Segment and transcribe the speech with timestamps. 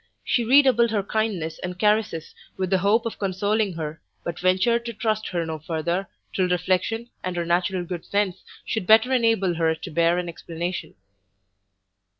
[0.23, 4.93] She redoubled her kindness and caresses with the hope of consoling her, but ventured to
[4.93, 9.75] trust her no further, till reflection, and her natural good sense, should better enable her
[9.75, 10.95] to bear an explanation.